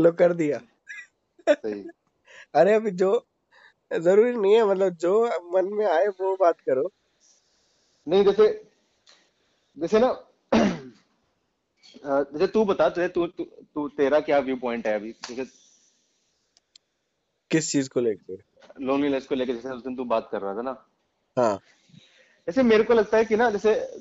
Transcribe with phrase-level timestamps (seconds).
[0.00, 0.60] लो कर दिया।
[1.50, 1.88] सही।
[2.54, 3.26] अरे अभी जो
[3.92, 6.92] ज़रूरी नहीं है मतलब जो मन में आए वो बात करो।
[8.08, 8.68] नहीं जैसे
[9.78, 10.26] जैसे ना
[12.06, 15.12] जैसे तू बता तुझे तू तू तू- तेरा क्या व्यू पॉइंट है अभी?
[15.12, 15.44] जैसे
[17.50, 18.38] किस चीज़ को लेकर
[18.80, 20.86] लोनलीनेस को लेकर जैसे उस दिन तू बात कर रहा था ना।
[21.38, 21.56] हाँ।
[22.46, 23.98] जैसे मेरे को लगता है कि ना जैसे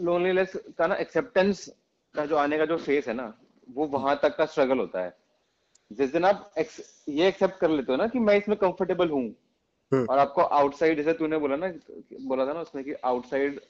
[0.00, 1.70] लोनलीनेस का ना एक्सेप्टेंस
[2.14, 3.38] का जो आने का जो फेस है ना
[3.70, 5.19] वो वहाँ तक का स्ट्रगल होता है।
[5.92, 9.34] जिस दिन आप ex- ये एक्सेप्ट कर लेते हो ना कि मैं इसमें कंफर्टेबल हूँ।
[9.92, 11.68] हम्म। और आपको आउटसाइड जैसे तूने बोला ना
[12.22, 13.60] बोला था ना उसमें कि आउटसाइड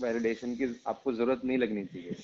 [0.00, 2.16] वैलिडेशन की आपको ज़रूरत नहीं लगनी चाहिए।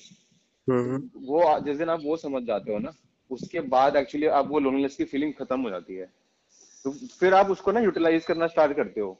[0.69, 2.93] हम्म। वो जिस दिन आप वो समझ जाते हो ना
[3.31, 6.05] उसके बाद एक्चुअली आप वो लोनलीनेस की फीलिंग खत्म हो जाती है।
[6.83, 9.17] तो फिर आप उसको ना यूटिलाइज करना स्टार्ट करते हो।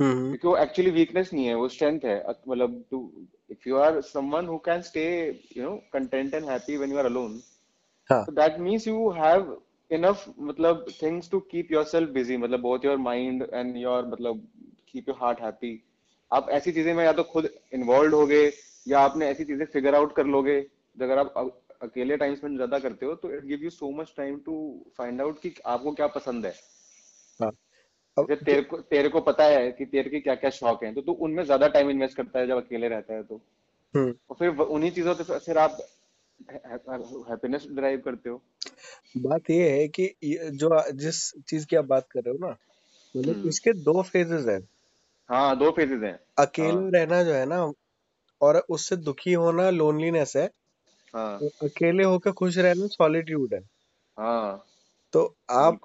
[0.00, 3.12] हम्म। क्योंकि वो एक्चुअली वीकनेस नहीं है वो स्ट्रेंथ है। मतलब to
[3.50, 5.04] if you are someone who can stay
[5.56, 7.40] you know content and happy when you are alone
[8.12, 9.46] हाँ। So that means you have
[9.90, 14.42] enough मतलब things to keep yourself busy मतलब both your mind and your मतलब
[14.86, 15.72] keep your heart happy.
[16.30, 18.50] आप ऐसी चीज़ें में या तो खुद इन्वॉल्व हो गए
[18.86, 20.58] या आपने ऐसी चीज़ें फिगर आउट कर लोगे
[20.98, 21.34] अगर आप
[21.82, 24.54] अकेले टाइम स्पेंड ज़्यादा करते हो तो it give you so much time to
[24.98, 26.52] find out कि आपको क्या पसंद है।
[27.40, 27.50] हाँ।
[28.16, 31.00] अब तेरे को तेरे को पता है कि तेरे के क्या क्या शौक हैं तो
[31.02, 33.40] तू उनमें ज़्यादा टाइम इन्वेस्ट करता है जब अकेले रहता है तो।
[33.94, 35.78] हम्म। और फिर उन्हीं चीज़ों से फिर आप
[36.50, 38.42] हैप्पीनेस ड्राइव करते हो?
[39.18, 40.14] बात ये है कि
[40.52, 42.56] जो जिस चीज़ की आप बात कर रहे हो ना
[43.16, 44.60] मतलब हम्म। इसके दो फेजेस हैं।
[45.28, 47.72] हाँ दो फेजेस हैं। अकेला हाँ। रहना जो है ना
[48.40, 50.50] और उससे दुखी होना लोनलीनेस है
[51.14, 53.60] हाँ। और अकेले होकर खुश रहना सॉलिट्यूड है।
[54.18, 54.64] हाँ।
[55.12, 55.78] तो आप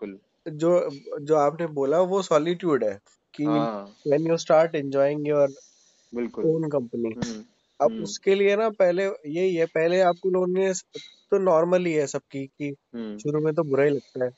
[0.47, 2.99] जो जो आपने बोला वो सॉलिट्यूड है
[3.33, 5.53] कि when you start enjoying your
[6.13, 7.13] बिल्कुल। ओन कंपनी
[7.79, 10.83] अब हम्म। उसके लिए ना पहले यही है पहले आपको लोनलीनेस
[11.31, 14.29] तो नॉर्मल ही है सबकी कि हम्म। शुरू में तो बुरा ही लगता है।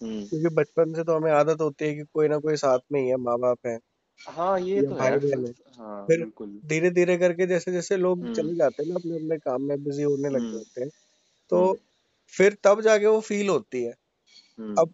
[0.00, 3.00] हम्म। क्योंकि बचपन से तो हमें आदत होती है कि कोई ना कोई साथ में
[3.00, 3.78] ही है माँ बाप है।
[4.20, 6.24] हाँ ये तो है। भाई बहन है। हाँ फिर
[6.68, 10.02] धीरे धीरे करके जैसे जैसे लोग चले जाते हैं ना अपने अपने काम में बिज़ी
[10.02, 10.90] होने लग जाते हैं
[11.50, 11.78] तो
[12.32, 13.92] फिर तब जाके वो फील होती है।
[14.58, 14.92] अब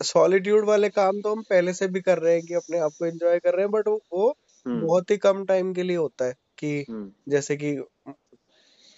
[0.00, 3.06] सॉलिट्यूड वाले काम तो हम पहले से भी कर रहे हैं कि अपने आप को
[3.06, 4.34] एंजॉय कर रहे हैं बट वो,
[4.66, 7.76] बहुत ही कम टाइम के लिए होता है। कि हम्म। जैसे कि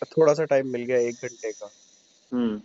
[0.02, 1.70] थोड़ा सा टाइम मिल गया एक घंटे का।
[2.32, 2.60] हम्म।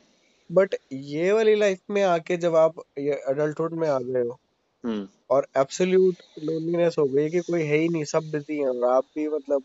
[0.51, 4.39] बट ये वाली लाइफ में आके जब आप ये अडल्टहुड में आ गए हो
[4.85, 8.89] हम्म। और एब्सोल्यूट लोनलीनेस हो गई कि कोई है ही नहीं सब बिज़ी हैं और
[8.89, 9.63] आप भी मतलब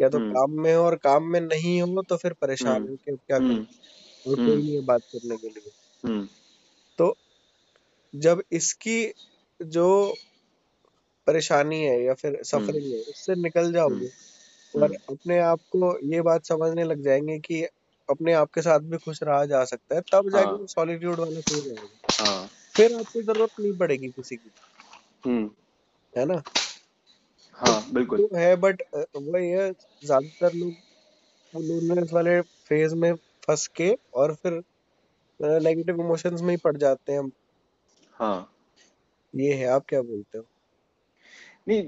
[0.00, 2.90] या तो हम्म। काम में हो और काम में नहीं हो तो फिर परेशान हम्म।
[2.90, 3.48] हो कि अब क्या करूँ?
[3.48, 3.66] हम्म।
[4.26, 5.70] और कोई हम्म। नहीं है बात करने के लिए।
[6.04, 6.28] हम्म।
[6.98, 7.16] तो
[8.14, 9.12] जब इसकी
[9.62, 10.14] जो
[11.26, 14.33] परेशानी है या फिर हम्म। सफरिंग है उससे निकल जाओगे।
[14.74, 17.62] और हम्म। अपने आप को ये बात समझने लग जाएँगे कि
[18.08, 21.40] अपने आप के साथ भी खुश रहा जा सकता है तब जाके हाँ। सॉलिट्यूड वाला
[21.40, 24.50] फ़ेज़ आएगा हाँ। फिर आपको ज़रूरत नहीं पड़ेगी किसी की
[25.26, 25.50] हम्म।
[26.12, 26.42] है ना?
[27.58, 28.82] हाँ बिल्कुल। तो है बट
[29.16, 30.74] वही है ज़्यादातर लोग
[31.54, 33.14] लोनलीनेस वाले फ़ेज़ में
[33.46, 34.62] फंस के और फिर
[35.40, 37.30] नेगेटिव इमोशंस में ही पड़ जाते हैं हम।
[38.14, 38.50] हाँ।
[39.34, 40.44] ये है आप क्या बोलते हो?
[41.68, 41.82] नहीं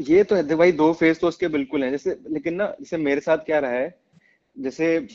[0.00, 3.20] ये तो है भाई दो फ़ेज़ तो उसके बिल्कुल हैं। जैसे लेकिन ना जैसे मेरे
[3.20, 3.98] साथ क्या रहा है
[4.58, 5.08] जैसे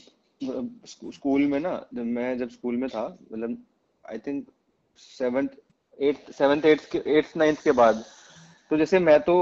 [0.44, 3.58] स्कूल में ना जब मैं जब स्कूल में था मतलब
[4.10, 4.48] I think
[4.98, 5.52] seventh
[6.00, 8.04] eighth seventh eighth के एट्थ नाइन्थ के बाद
[8.72, 9.36] तो जैसे मैं तो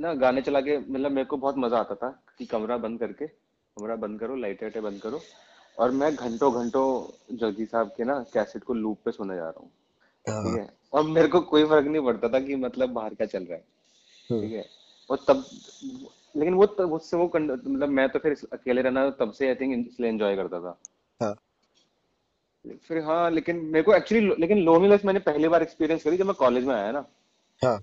[0.00, 3.26] ना गाने चला के मतलब मेरे को बहुत मज़ा आता था कि कमरा बंद करके
[3.26, 5.20] कमरा बंद करो लाइटें वाइटें बंद करो
[5.78, 6.86] और मैं घंटों घंटों
[7.36, 9.70] जग्गी साहब के ना कैसेट को लूप पे सुने जा रहा हूँ
[10.26, 10.68] ठीक हाँ। है?
[10.92, 13.64] और मेरे को कोई फ़र्क नहीं पड़ता था कि मतलब बाहर क्या चल रहा है।
[14.30, 14.64] ठीक है।
[15.10, 15.44] और तब
[16.34, 19.86] लेकिन वो तब उससे वो मतलब मैं तो फिर अकेले रहना तब से आई थिंक
[19.88, 20.78] इसलिए एंजॉय करता था।
[21.20, 21.34] हाँ।
[22.78, 26.34] फिर हाँ लेकिन मेरे को एक्चुअली लेकिन लोनलीनेस मैंने पहली बार एक्सपीरियंस करी जब मैं
[26.34, 27.04] कॉलेज में आया ना।
[27.62, 27.80] हाँ।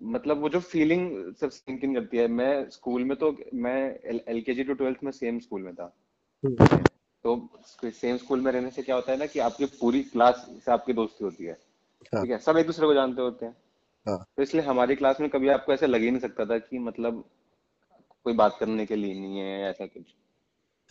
[0.00, 3.78] मतलब वो जो फीलिंग सब सिंक इन करती है मैं स्कूल में तो मैं
[4.28, 5.92] L K G to twelfth में सेम स्कूल में था।
[6.42, 6.84] हम्म।
[7.24, 7.48] तो
[7.84, 10.92] सेम स्कूल में रहने से क्या होता है ना कि आपकी पूरी क्लास से आपकी
[10.92, 13.56] दोस्ती होती है। हाँ। ठीक है सब एक दूसरे को जानते होते हैं।
[14.08, 16.78] हाँ। तो इसलिए हमारी क्लास में कभी आपको ऐसा लग ही नहीं सकता था कि
[16.78, 17.24] मतलब
[18.24, 20.02] कोई बात करने के लिए नहीं है ऐसा कुछ।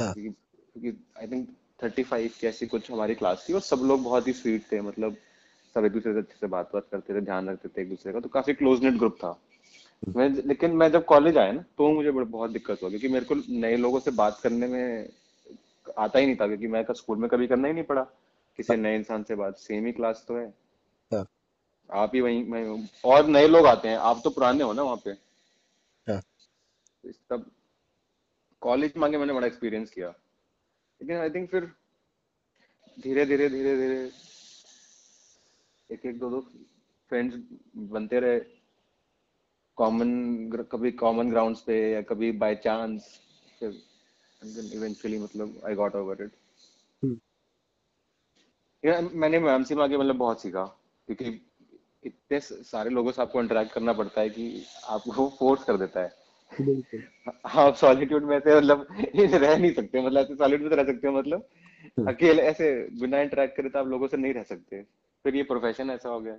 [0.02, 1.50] हाँ। क्योंकि आई थिंक
[1.84, 4.82] थर्टी फाइव की ऐसी कुछ हमारी क्लास थी और सब लोग बहुत ही स्वीट थे
[4.82, 5.16] मतलब
[5.76, 8.14] सब एक दूसरे से अच्छे से बात बात करते थे ध्यान रखते थे एक दूसरे
[8.14, 9.40] का तो काफ़ी क्लोज नेट ग्रुप था
[10.18, 13.36] मैं लेकिन मैं जब कॉलेज आया ना तो मुझे बहुत दिक्कत हुआ क्योंकि मेरे को
[13.50, 15.10] नए लोगों से बात करने में
[16.00, 18.02] आता ही नहीं था क्योंकि मैं स्कूल में कभी करना ही नहीं पड़ा।
[18.58, 20.65] किसी नए इंसान से बात सेम ही क्लास तो है हाँ।
[21.90, 25.02] आप ही वहीं मैं और नए लोग आते हैं आप तो पुराने हो ना वहाँ
[25.06, 25.12] पे।
[26.08, 26.22] हाँ।
[27.04, 27.52] तो तब
[28.62, 30.10] कॉलेज में आके मैंने बड़ा एक्सपीरियंस किया।
[31.02, 31.72] लेकिन आई थिंक फिर
[32.98, 34.12] धीरे धीरे धीरे धीरे
[35.90, 36.40] एक एक दो दो
[37.10, 37.36] फ्रेंड्स
[37.92, 38.40] बनते रहे।
[39.78, 40.10] कॉमन
[40.72, 43.20] कभी कॉमन ग्राउंड्स पे या कभी बाय चांस
[43.60, 43.70] फिर
[44.74, 46.32] इवेंचुअली मतलब आई गॉट ओवर इट
[49.14, 50.64] मैंने मैम से आगे मतलब बहुत सीखा
[51.08, 51.30] क्योंकि
[52.06, 56.26] इतने सारे लोगों से आपको इंटरेक्ट करना पड़ता है कि आपको फोर्स कर देता है।
[57.46, 58.88] आप सॉलिट्यूड में ऐसे मतलब
[59.18, 61.48] रह नहीं सकते मतलब ऐसे सॉलिट्यूड में तो रह सकते हो मतलब
[61.84, 64.82] हम्म, अकेले ऐसे बिना इंटरेक्ट करे तो आप लोगों से नहीं रह सकते।
[65.24, 66.38] फिर ये प्रोफेशन ऐसा हो गया।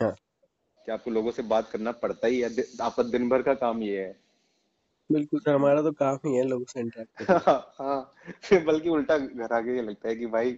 [0.00, 0.12] हाँ।
[0.86, 4.00] कि आपको लोगों से बात करना पड़ता ही है आपका दिन भर का काम ये
[4.00, 4.16] है।
[5.12, 9.18] बिल्कुल सर हमारा तो काम ही है लोगों से इंटरेक्ट करना। हाँ फिर बल्कि उल्टा
[9.18, 10.52] घर आके ये लगता है कि भाई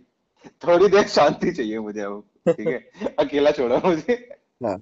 [0.47, 2.91] थोड़ी देर शांति चाहिए मुझे अब ठीक है?
[3.19, 4.81] अकेला छोड़ा मुझे। हाँ।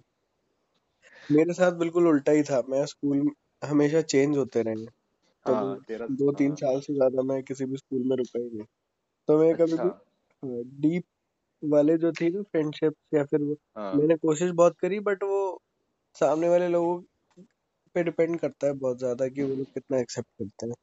[1.29, 3.31] मेरे साथ बिल्कुल उल्टा ही था। मैं स्कूल
[3.63, 4.87] हमेशा चेंज होते रहे हैं
[5.47, 8.41] कभी हाँ तेरा दो तीन हाँ। साल से ज़्यादा मैं किसी भी स्कूल में रुका
[8.41, 8.67] ही नहीं।
[9.29, 9.91] तो मैं कभी अच्छा। भी
[10.81, 11.05] डीप
[11.63, 15.41] वाले जो थी ना फ्रेंडशिप या फिर वो हाँ। मैंने कोशिश बहुत करी बट वो
[16.17, 17.01] सामने वाले लोगों
[17.95, 20.75] पे डिपेंड करता है बहुत ज़्यादा कि वो लोग कितना एक्सेप्ट करते हैं।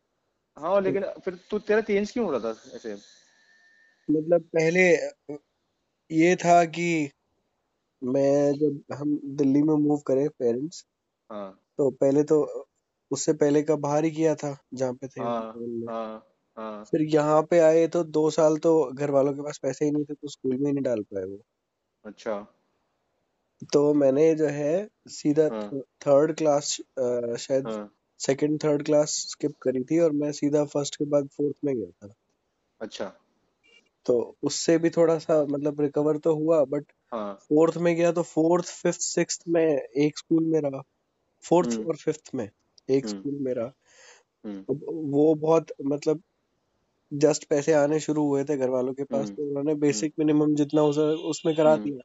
[0.57, 2.95] हाँ तो लेकिन फिर तू तेरा चेंज क्यों हो रहा था ऐसे?
[4.09, 4.81] मतलब पहले
[6.12, 6.86] ये था कि
[8.01, 10.86] मैं जब हम दिल्ली में मूव करे पेरेंट्स
[11.30, 12.68] हाँ। तो पहले तो
[13.12, 16.25] उससे पहले का बाहर ही किया था जहाँ पे थे। हाँ में हाँ
[16.57, 19.92] हाँ। फिर यहाँ पे आए तो दो साल तो घर वालों के पास पैसे ही
[19.92, 21.39] नहीं थे तो स्कूल में ही नहीं डाल पाए वो।
[22.03, 22.47] अच्छा।
[23.74, 26.71] तो मैंने जो है सीधा हाँ। थर्ड क्लास
[27.39, 31.56] शायद हाँ। सेकंड थर्ड क्लास स्किप करी थी और मैं सीधा फ़र्स्ट के बाद फोर्थ
[31.65, 32.13] में गया था।
[32.81, 33.13] अच्छा।
[34.06, 38.22] तो उससे भी थोड़ा सा मतलब रिकवर तो हुआ बट हाँ। फोर्थ में गया तो
[38.22, 40.81] फोर्थ फिफ्थ सिक्स्थ में एक स्कूल में रहा।
[41.44, 42.50] फोर्थ हम्म। और फिफ्थ में
[42.90, 43.74] एक हम्म। स्कूल में रहा।
[44.46, 46.22] हम्म। वो बहुत मतलब
[47.13, 50.13] जस्ट पैसे आने शुरू हुए थे घर वालों के पास हम्म। तो उन्होंने हम्म। बेसिक
[50.19, 52.00] मिनिमम जितना उस, उसमें करा हम्म। दिया।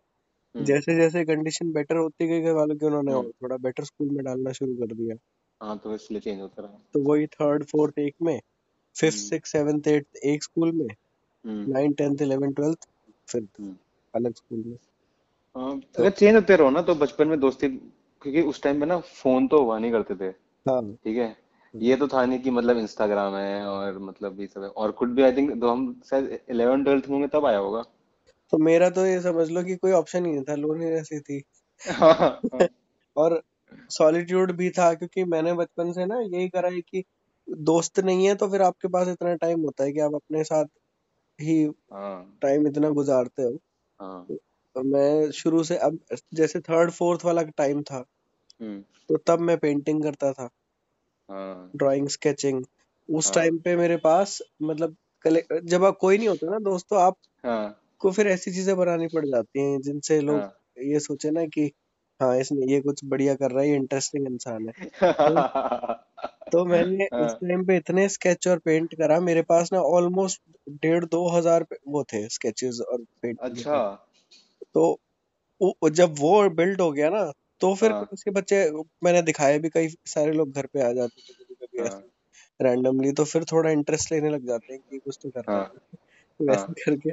[0.55, 3.85] हम्म। जैसे जैसे कंडीशन बेटर होती गई घर वालों की उन्होंने हम्म। और थोड़ा बेटर
[3.85, 5.17] स्कूल में डालना शुरू कर दिया।
[5.63, 8.41] हाँ तो इसलिए चेंज होता रहा। तो वही थर्ड फोर्थ एक में
[8.97, 10.95] फिफ्थ हम्म। सिक्स सेवन्थ एट्थ एक स्कूल में हम्म
[11.47, 12.89] नाइन टेंथ इलेवन ट्वेल्थ
[13.29, 13.77] फिर हम्म
[14.15, 14.77] अलग स्कूल में
[15.99, 17.69] अगर चेंज होते रहो ना तो बचपन में दोस्ती
[18.23, 20.35] क्योंकि उस टाइम पे ना फ़ोन तो हुआ नहीं करते थे।
[20.71, 21.37] हाँ। ठीक है?
[21.75, 25.09] ये तो था नहीं कि मतलब इंस्टाग्राम है और मतलब ये सब है। और कुछ
[25.09, 27.83] भी आई थिंक तो हम शायद इलेवन ट्वेल्थ में तब आया होगा।
[28.51, 31.43] तो मेरा तो ये समझ लो कि कोई ऑप्शन ही नहीं था लोनलीनेस ही थी।
[31.91, 32.15] हाँ
[32.55, 32.69] हाँ
[33.17, 33.43] और
[33.91, 37.05] सॉलिट्यूड भी था क्योंकि मैंने बचपन से ना यही करा है कि
[37.51, 40.65] दोस्त नहीं है तो फिर आपके पास इतना टाइम होता है कि आप अपने साथ
[41.43, 43.59] ही हाँ। टाइम इतना गुजारते हो।
[44.01, 44.27] हाँ।
[44.77, 45.99] तो मैं शुरू से अब
[46.35, 48.05] जैसे थर्ड फोर्थ वाला टाइम था
[48.61, 50.49] हम्म। तो तब मैं पेंटिंग करता था।
[51.29, 52.65] हाँ। ड्राइंग स्केचिंग
[53.09, 56.87] उस हाँ। टाइम पे मेरे पास मतलब कले जब आप कोई नहीं होता ना दोस्त
[56.91, 61.31] तो आपको हाँ। फिर ऐसी चीज़ें बनानी पड़ जाती हैं जिनसे लोग हाँ। ये सोचे
[61.31, 61.73] ना कि
[62.21, 64.73] हाँ इसने ये कुछ बढ़िया कर रहा है ये इंटरेस्टिंग इंसान है।
[65.13, 65.35] तो
[66.53, 70.43] तो मैंने उस हाँ टाइम पे इतने स्केच और पेंट करा मेरे पास ना ऑलमोस्ट
[70.83, 74.07] डेढ़ दो हज़ार वो थे स्केचेस और पेंटिंग अच्छा।
[74.75, 75.01] तो
[75.61, 78.71] वो- जब वो बिल्ड हो गया ना तो फिर हाँ। उसके बच्चे
[79.05, 82.03] मैंने दिखाए भी कई सारे लोग घर पे आ जाते थे कभी हाँ।
[82.61, 85.65] रैंडमली तो फिर थोड़ा इंटरेस्ट लेने लग जाते हैं कि कुछ तो कर हाँ। है।
[85.65, 87.11] तो हाँ। वैसे करके।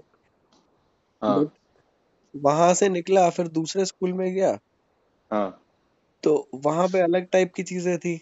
[1.21, 1.51] हाँ।
[2.35, 4.57] वहाँ से निकला फिर दूसरे स्कूल में गया।
[5.31, 5.61] हाँ।
[6.23, 8.21] तो वहाँ पे अलग टाइप की चीज़ें थी।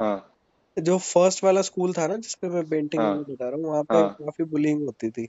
[0.00, 0.32] हाँ।
[0.78, 3.94] जो फ़र्स्ट वाला स्कूल था ना जिसपे मैं पेंटिंग हाँ। बता रहा हूँ वहाँ पे
[3.94, 5.28] हाँ। काफ़ी बुलिंग होती थी।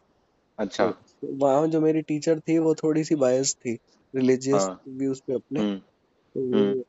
[0.59, 3.79] अच्छा। तो वहाँ जो मेरी टीचर थी वो थोड़ी सी बायस थी
[4.15, 5.77] रिलीजियस हाँ। व्यूज़ पे अपने। हम्म।
[6.35, 6.83] तो हम्म।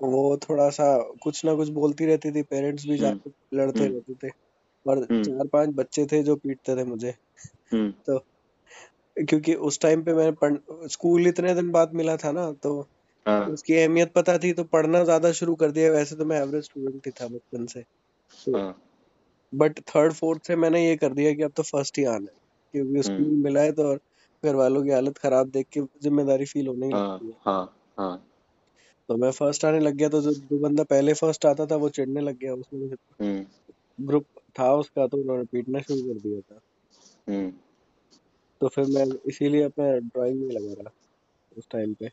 [0.00, 3.80] वो वो थोड़ा सा कुछ ना कुछ बोलती रहती थी पेरेंट्स भी हम्म। जाके लड़ते
[3.80, 4.32] हम्म। रहते थे।
[4.86, 7.14] और हम्म। चार पाँच बच्चे थे जो पीटते थे मुझे।
[7.72, 8.18] हम्म। तो
[9.28, 10.56] क्योंकि उस टाइम पे मैं पढ़
[10.88, 12.88] स्कूल इतने दिन बाद मिला था ना तो
[13.28, 16.64] हाँ। उसकी अहमियत पता थी तो पढ़ना ज़्यादा शुरू कर दिया। वैसे तो मैं एवरेज
[16.64, 17.84] स्टूडेंट ही था बचपन से।
[19.52, 22.38] बट थर्ड फोर्थ से मैंने ये कर दिया कि अब तो फ़र्स्ट ही आना है
[22.74, 24.00] क्योंकि स्कूल हम्म। मिला है तो और
[24.42, 27.74] घर वालों की हालत खराब देख के ज़िम्मेदारी फील होने ही हाँ लगती है। हाँ
[27.98, 28.24] हाँ।
[29.08, 31.88] तो मैं फ़र्स्ट आने लग गया तो जो जो बंदा पहले फ़र्स्ट आता था वो
[31.88, 32.88] चिढ़ने लग गया उसमें
[33.20, 34.24] हम्म। ग्रुप
[34.58, 36.60] था उसका तो उन्होंने पीटना शुरू कर दिया था।
[37.28, 37.50] हम्म।
[38.60, 40.90] तो फिर मैं इसीलिए अपना ड्राइंग में लगा रहा
[41.56, 42.10] उस टाइम पे।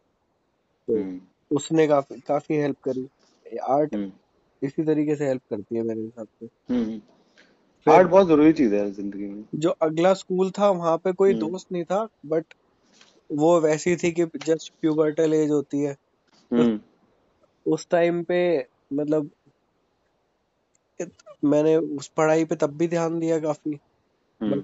[0.87, 3.09] तो हम्म। उसने काफ़ी काफ़ी हेल्प करी।
[3.57, 4.11] आर्ट हम्म।
[4.63, 6.99] इसी तरीके से हेल्प करती है मेरे हिसाब से। हम्म।
[7.85, 11.33] फिर आर्ट बहुत ज़रूरी चीज़ है ज़िंदगी में। जो अगला स्कूल था वहाँ पे कोई
[11.33, 12.45] हम्म। दोस्त नहीं था बट
[13.31, 15.97] वो वैसी थी कि जस्ट प्यूबर्टल एज होती है।
[16.53, 16.79] हम्म।
[17.71, 19.29] उस टाइम पे मतलब
[21.01, 23.79] इत- मैंने उस पढ़ाई पे तब भी ध्यान दिया काफ़ी
[24.41, 24.63] हम्म। बट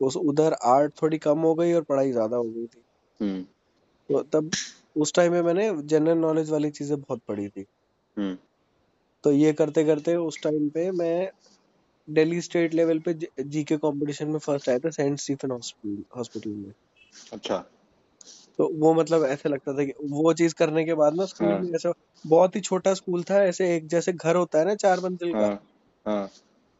[0.00, 2.84] उस उधर आर्ट थोड़ी कम हो गई और पढ़ाई ज़्यादा हो गई थी।
[3.20, 3.42] हम्म।
[4.08, 4.50] तो तब
[4.96, 7.66] उस टाइम में मैंने जनरल नॉलेज वाली चीज़ें बहुत पढ़ी थी।
[8.18, 8.36] हम्म।
[9.24, 11.30] तो ये करते करते उस टाइम पे मैं
[12.10, 16.72] दिल्ली स्टेट लेवल पे जीके कंपटीशन में फ़र्स्ट आया था सेंट स्टीफन हॉस्पिटल में।
[17.32, 17.64] अच्छा।
[18.58, 21.58] तो वो मतलब ऐसे लगता था कि वो चीज़ करने के बाद ना स्कूल हाँ।
[21.58, 21.92] में ऐसा
[22.26, 25.38] बहुत ही छोटा स्कूल था ऐसे एक जैसे घर होता है ना चार मंजिल का।
[25.38, 25.62] हाँ
[26.06, 26.30] हाँ।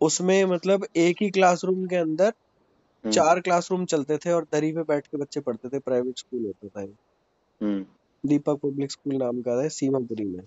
[0.00, 4.82] उसमें मतलब एक ही क्लासरूम के अंदर हम्म। चार क्लासरूम चलते थे और दरी पे
[4.82, 6.86] बैठ के बच्चे पढ़ते थे प्राइवेट स्कूल होता था
[8.26, 10.46] दीपक पब्लिक स्कूल नाम का है सीमापुरी में।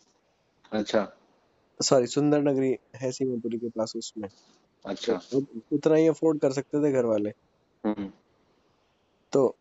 [0.71, 1.13] अच्छा।
[1.81, 6.51] सॉरी सुंदर नगरी है सीमापुरी के पास उसमें। तो अच्छा। उत- उतना ही अफोर्ड कर
[6.51, 7.33] सकते थे घर वाले
[7.85, 8.11] हम्म।
[9.31, 9.55] तो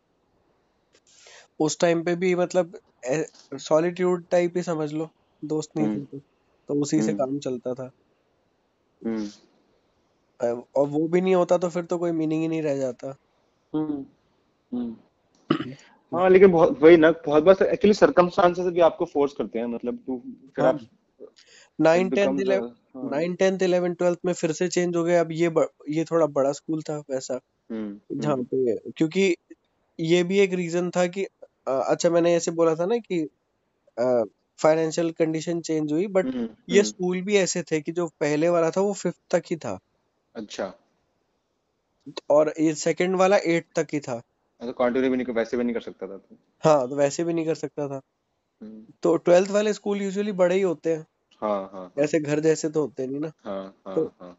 [1.61, 2.78] उस टाइम पे भी मतलब
[3.54, 5.08] सॉलिट्यूड टाइप ही समझ लो
[5.44, 6.20] दोस्त नहीं थे हम्म। तो,
[6.68, 7.90] तो उसी से हम्म। काम चलता था।
[9.06, 13.16] हम्म। और वो भी नहीं होता तो फिर तो कोई मीनिंग ही नहीं रह जाता।
[16.15, 19.99] हाँ लेकिन बहुत वही ना बहुत बार एक्चुअली सर्कमस्टांसेस भी आपको फोर्स करते हैं मतलब
[20.07, 20.23] टू
[20.57, 20.81] फिर आप
[21.81, 25.49] nine tenth eleven nine tenth eleven twelfth में फिर से चेंज हो गया अब ये
[25.49, 29.37] ब, ये थोड़ा बड़ा स्कूल था वैसा। हम्म जहाँ हम्म। पे क्योंकि
[30.01, 31.25] ये भी एक रीजन था कि
[31.69, 33.29] अच्छा मैंने ऐसे बोला था ना कि
[34.63, 38.71] फाइनेंशियल कंडीशन चेंज हुई बट हम्म ये स्कूल भी ऐसे थे कि जो पहले वाला
[38.71, 39.79] था वो फिफ्थ तक ही था।
[40.35, 40.75] अच्छा।
[42.31, 44.23] और ये सेकंड वाला एट तक ही था।
[44.61, 46.21] तो कंटिन्यू भी नहीं वैसे भी नहीं कर सकता था
[46.65, 48.01] हाँ तो वैसे भी नहीं कर सकता था।
[48.63, 51.07] हम्म। तो ट्वेल्थ वाले स्कूल यूजुअली बड़े ही होते हैं।
[51.43, 54.37] हाँ हाँ हाँ। ऐसे घर जैसे तो होते नहीं ना। हाँ हाँ तो हाँ।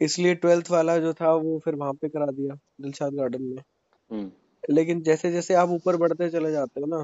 [0.00, 3.62] इसलिए ट्वेल्थ वाला जो था वो फिर वहाँ पे करा दिया दिलशाद गार्डन में।
[4.10, 4.30] हम्म।
[4.74, 7.02] लेकिन जैसे जैसे आप ऊपर बढ़ते चले जाते हो ना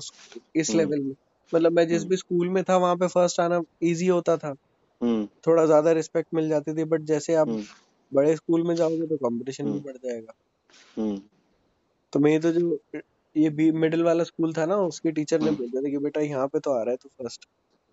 [0.57, 1.15] इस हम्म। लेवल में।
[1.55, 4.55] मतलब मैं जिस हम्म। भी स्कूल में था वहाँ पे फ़र्स्ट आना इजी होता था।
[5.01, 7.65] हम्म। थोड़ा ज़्यादा रिस्पेक्ट मिल जाती थी बट जैसे आप हम्म।
[8.13, 10.33] बड़े स्कूल में जाओगे तो कंपटीशन भी हम्म। बढ़ जाएगा।
[10.97, 11.21] हम्म।
[12.13, 12.81] तो मेरी तो जो
[13.37, 15.99] ये भी मिडिल वाला स्कूल था ना उसके टीचर ने हम्म बोल दिया था कि
[15.99, 17.49] बेटा यहाँ पे तो आ रहा है तू फ़र्स्ट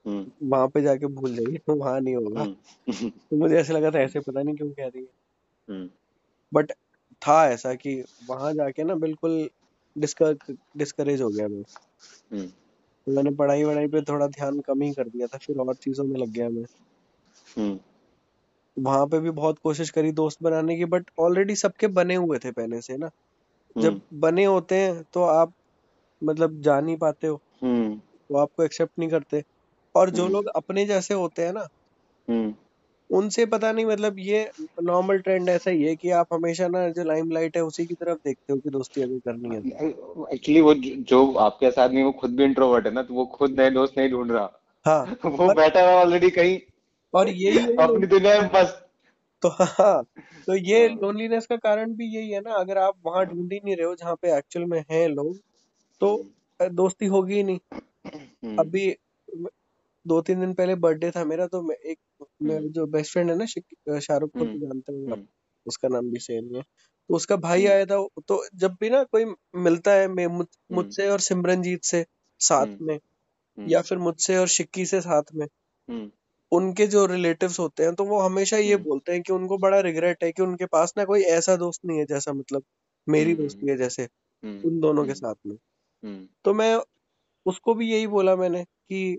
[0.06, 2.42] हम्म। वहाँ पे जाके भूल जाइए वहाँ नहीं होगा.
[2.42, 5.10] हम्म। तो मुझे ऐसे लगा था ऐसे पता नहीं क्यों कह रही है.
[5.70, 5.90] हम्म।
[6.54, 6.72] बट
[7.22, 9.50] था ऐसा कि वहाँ जाके ना बिल्कुल
[10.78, 11.64] डिस्करेज हो गया मैं.
[12.32, 12.48] हम्म।
[13.08, 16.06] तो मैंने पढ़ाई वढ़ाई पे थोड़ा ध्यान कम ही कर दिया था फिर और चीज़ों
[16.06, 16.66] में लग गया मैं.
[17.58, 17.80] हम्म।
[18.84, 22.52] वहाँ पे भी बहुत कोशिश करी दोस्त बनाने की बट ऑलरेडी सबके बने हुए थे
[22.52, 23.10] पहले से ना.
[23.80, 25.54] जब हम्म। बने होते हैं तो आप
[26.24, 29.44] मतलब जान नहीं पाते हो। हम्म। वो आपको एक्सेप्ट नहीं करते।
[29.96, 31.68] और जो हम्म। लोग अपने जैसे होते हैं ना
[33.10, 34.52] उनसे पता नहीं मतलब ये
[34.84, 38.18] नॉर्मल ट्रेंड ऐसा ही है कि आप हमेशा ना जो लाइमलाइट है उसी की तरफ़
[38.26, 42.04] देखते हो कि दोस्ती अभी करनी है। तो एक्चुअली वो जो जो आपके साथ में
[42.04, 44.52] वो खुद भी इंट्रोवर्ट है ना तो वो खुद नए दोस्त नहीं ढूंढ रहा।
[44.86, 46.60] हाँ वो बैठा हुआ ऑलरेडी कहीं
[47.14, 48.89] और यही अपनी दुनिया में बस
[49.44, 50.04] तो हाँ
[50.48, 53.54] तो ये हाँ। लोनलीनेस का कारण भी यही है ना अगर आप वहाँ हाँ ढूंढ
[53.54, 55.38] ही नहीं रहे हो जहाँ पे एक्चुअल में हैं लोग
[56.02, 57.60] तो हम्म अ, दोस्ती होगी ही नहीं।
[58.16, 58.96] हम्म। अभी
[59.38, 59.48] म-
[60.08, 62.00] दो तीन दिन पहले बर्थडे था मेरा तो मैं एक
[62.42, 65.12] मेरा हम्म जो बेस्ट फ्रेंड है ना शिक- अ, शाहरुख को हम्म। तो जानते होंगे
[65.12, 65.28] आप हम्म।
[65.66, 66.62] उसका नाम भी सेम ही है।
[67.10, 70.58] तो उसका भाई हम्म। आया था तो जब भी ना कोई मिलता है मैं मुझ-
[70.58, 72.06] हम्म। मुझसे और सिमरनजीत से
[72.40, 75.46] साथ हम्म। में हम्म। या फिर मुझसे और शिक्की से साथ में
[75.90, 76.12] हम्म।
[76.52, 79.80] उनके जो रिलेटिव्स होते हैं तो वो हमेशा ये हम्म। बोलते हैं कि उनको बड़ा
[79.80, 82.64] रिग्रेट है कि उनके पास ना कोई ऐसा दोस्त नहीं है जैसा मतलब
[83.08, 85.56] मेरी हम्म। दोस्ती है जैसे हम्म। उन दोनों के हम्म। साथ में।
[86.04, 86.76] हम्म। तो मैं
[87.46, 89.18] उसको भी यही बोला मैंने कि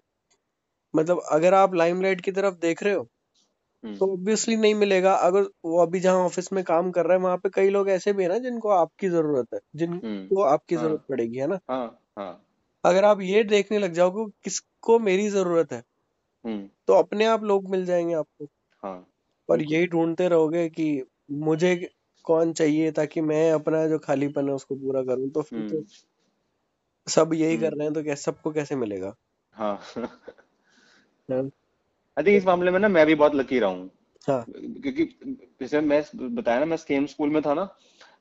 [0.95, 3.09] मतलब अगर आप लाइमलाइट की तरफ़ देख रहे हो
[3.85, 7.23] हम्म। तो ऑब्वियसली नहीं मिलेगा। अगर वो अभी जहाँ ऑफ़िस में काम कर रहा है
[7.23, 10.75] वहाँ पे कई लोग ऐसे भी है ना जिनको आपकी ज़रूरत है हम्म। जिनको आपकी
[10.75, 11.59] हाँ। ज़रूरत पड़ेगी है ना?
[11.71, 12.47] हाँ हाँ।
[12.85, 15.83] अगर आप ये देखने लग जाओगे कि किसको मेरी ज़रूरत है?
[16.47, 18.45] तो अपने आप लोग मिल जाएँगे आपको।
[18.83, 19.07] हाँ।
[19.49, 21.91] और यही ढूंढते रहोगे कि मुझे
[22.25, 25.31] कौन चाहिए ताकि मैं अपना जो खालीपन है उसको पूरा करूँ?
[25.31, 25.85] तो फिर तो हम्म।
[27.09, 29.15] सब यही कर हम्म। रहे हैं तो कैसे सबको कैसे मिलेगा?
[29.53, 31.43] हाँ। हाँ।
[32.17, 33.91] आई थिंक इस मामले में ना मैं भी बहुत लकी रहा हूँ।
[34.29, 35.05] हाँ। क्योंकि
[35.61, 36.03] जैसे मैं
[36.35, 37.65] बताया ना मैं सेम स्कूल में था ना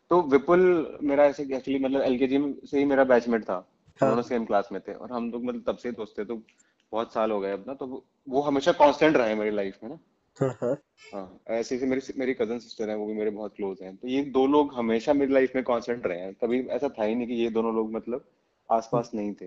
[0.10, 0.62] तो विपुल
[1.04, 3.54] मेरा ऐसे एक्चुअली मतलब एलकेजी से ही मेरा बैचमेट था।
[4.00, 6.42] हाँ। दोनों सेम क्लास में थे और हम लोग मतलब तब से दोस्त थे तो
[6.91, 10.00] बहुत साल हो गए अब ना तो वो हमेशा कांस्टेंट रहे मेरी लाइफ में ना।
[10.41, 10.77] हाँ हाँ।
[11.13, 14.08] हाँ ऐसे ही मेरी मेरी कज़न सिस्टर है वो भी मेरे बहुत क्लोज हैं। तो
[14.08, 17.27] ये दो लोग हमेशा मेरी लाइफ में कांस्टेंट रहे हैं। कभी ऐसा था ही नहीं
[17.27, 18.25] कि ये दोनों लोग मतलब
[18.72, 19.46] आसपास नहीं थे।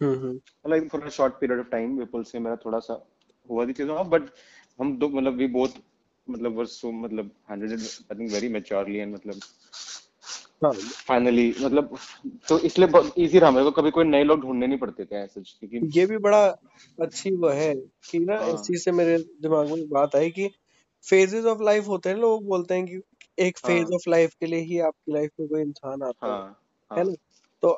[0.00, 3.06] हम्म हम्म। मतलब for a short period of time Vipul से मेरा थोड़ा सा
[3.50, 4.22] हुआ थी चीज़ों बट
[4.80, 5.68] हम दो मतलब वी बोथ
[6.30, 9.34] मतलब वर सो मतलब handled I think very maturely and मतलब
[10.72, 11.96] फाइनली मतलब
[12.48, 15.40] तो इसलिए इजी रहा मेरे को कभी कोई नए लोग ढूँढने नहीं पड़ते थे ऐसे
[15.42, 16.38] क्योंकि ये भी बड़ा
[16.98, 17.74] अच्छी वो है
[18.10, 20.48] कि ना इस हाँ चीज़ से मेरे दिमाग में एक बात आई कि
[21.04, 23.00] फेजेस ऑफ़ लाइफ होते हैं लोग बोलते हैं कि
[23.38, 26.44] एक फ़ेज़ ऑफ़ लाइफ के लिए ही आपकी लाइफ में कोई इंसान आता है हाँ
[26.90, 27.14] है। हाँ ना?
[27.62, 27.70] तो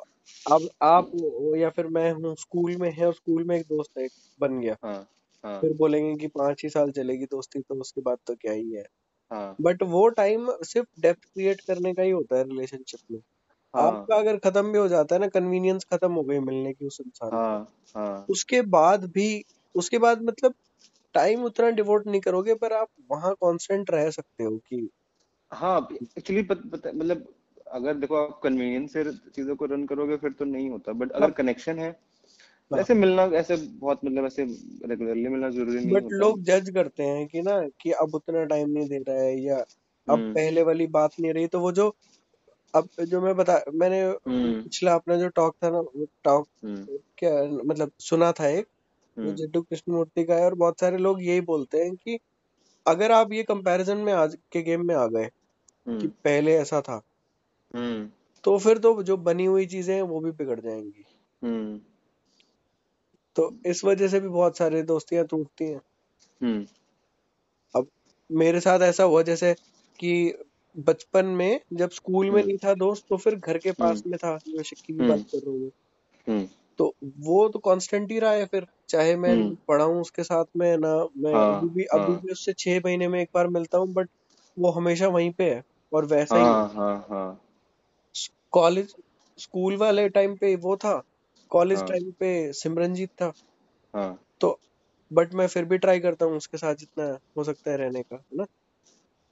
[0.45, 1.11] अब आप
[1.57, 4.07] या फिर मैं हूँ स्कूल में है और स्कूल में एक दोस्त है
[4.39, 4.97] बन गया। हाँ
[5.43, 8.71] हाँ। फिर बोलेंगे कि पाँच ही साल चलेगी दोस्ती तो उसके बाद तो क्या ही
[8.73, 8.83] है।
[9.31, 13.19] हाँ। बट वो टाइम सिर्फ़ डेप्थ क्रिएट करने का ही होता है रिलेशनशिप में।
[13.73, 16.87] हाँ। आपका अगर खत्म भी हो जाता है ना कन्वीनियंस खत्म हो गई मिलने की
[16.87, 17.57] उस इंसान को हाँ
[17.95, 19.27] हाँ। उसके बाद भी
[19.75, 20.53] उसके बाद मतलब
[21.15, 24.89] टाइम उतना डिवोट नहीं करोगे पर आप वहाँ कांस्टेंट रह सकते हो कि
[25.51, 25.79] हाँ
[26.17, 27.27] एक्चुअली मतलब
[27.71, 31.31] अगर देखो आप कन्वीनियंस से चीज़ों को रन करोगे फिर तो नहीं होता। बट अगर
[31.31, 32.06] कनेक्शन है हाँ
[32.71, 34.43] ऐसे मिलना ऐसे बहुत मतलब ऐसे
[34.85, 38.69] रेगुलरली मिलना ज़रूरी नहीं बट लोग जज करते हैं कि ना कि अब उतना टाइम
[38.69, 41.95] नहीं दे रहा है या अब हम्म। पहले वाली बात नहीं रही। तो वो जो
[42.75, 45.83] अब जो मैं बता मैंने हम्म। पिछला अपना जो टॉक था ना
[46.23, 48.67] टॉक हम्म। क्या मतलब सुना था एक
[49.17, 52.19] जड्डू कृष्णमूर्ति का है और बहुत सारे लोग यही बोलते हैं कि
[52.87, 55.29] अगर आप ये कंपैरिजन में आज के गेम में आ गए
[55.87, 57.01] कि पहले ऐसा था
[58.43, 61.05] तो फिर तो जो बनी हुई चीज़ें हैं वो भी बिगड़ जाएँगी।
[63.37, 65.81] तो इस वजह से भी बहुत सारे दोस्तियाँ टूटती हैं।
[66.41, 66.65] हम्म।
[67.75, 67.87] अब
[68.31, 69.53] मेरे साथ ऐसा हुआ जैसे
[69.99, 70.33] कि
[70.77, 74.09] बचपन में जब स्कूल में हम्म। नहीं था दोस्त तो फिर घर के पास हम्म।
[74.09, 76.47] में था जो शिक्की की बात कर रहा हूँ
[76.79, 80.77] तो वो तो कांस्टेंट ही रहा है फिर चाहे मैं पढ़ा हूँ उसके साथ में
[80.77, 83.77] ना मैं अभी हाँ भी अभी हाँ। भी उससे छह महीने में एक बार मिलता
[83.77, 84.09] हूँ बट
[84.59, 85.63] वो हमेशा वहीं पे है
[85.93, 87.41] और वैसा ही हाँ हाँ। हाँ
[88.51, 88.95] कॉलेज
[89.37, 91.03] स्कूल वाले टाइम पे वो था
[91.51, 93.31] कॉलेज हाँ। टाइम पे सिमरनजीत था।
[93.93, 94.59] हाँ। तो
[95.11, 98.15] बट मैं फिर भी ट्राई करता हूँ उसके साथ जितना हो सकता है रहने का
[98.15, 98.45] है ना?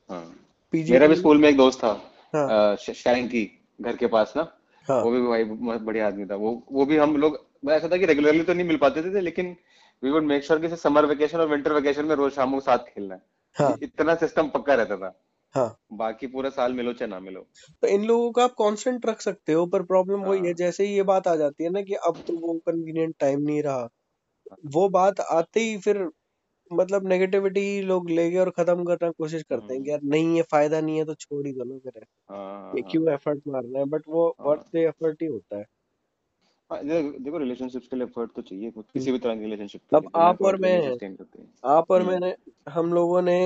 [0.09, 0.25] हाँ।
[0.73, 1.91] पीजी मेरा भी स्कूल में एक दोस्त था
[2.33, 4.47] हाँ। शैंकी घर के पास ना
[4.87, 5.43] हाँ। वो भी भाई
[5.77, 7.39] बढ़िया आदमी था। वो वो भी हम लोग
[7.71, 9.55] ऐसा था कि रेगुलरली तो नहीं मिल पाते थे लेकिन
[10.03, 12.77] वी वुड मेक श्योर कि समर वेकेशन और विंटर वेकेशन में रोज शाम को साथ
[12.87, 13.21] खेलना है।
[13.55, 15.13] हाँ। इतना सिस्टम पक्का रहता था।
[15.55, 17.47] हाँ। बाकी पूरा साल मिलो चाहे ना मिलो।
[17.81, 20.53] तो इन लोगों का आप कांस्टेंट रख सकते हो पर प्रॉब्लम हाँ। वही है हाँ।
[20.53, 23.63] जैसे ही ये बात आ जाती है ना कि अब तो वो कन्वीनियंट टाइम नहीं
[23.63, 23.89] रहा
[24.65, 26.09] वो बात आते ही फिर
[26.73, 30.41] मतलब नेगेटिविटी लोग लेके और खत्म करना कोशिश करते हैं हम्म, कि यार नहीं है
[30.41, 33.79] फ़ायदा नहीं है तो छोड़ ही दो ना फिर। हाँ ये हाँ। क्यों एफर्ट मारना
[33.79, 33.85] है?
[33.85, 35.65] बट वो वर्थ हाँ द एफर्ट ही होता है।
[36.71, 40.09] हाँ देखो रिलेशनशिप्स के लिए एफर्ट तो चाहिए हम्म। किसी भी तरह की रिलेशनशिप अब
[40.15, 42.35] आप और मैं हैं हैं। आप और हम्म। मैंने
[42.69, 43.37] हम लोगों ने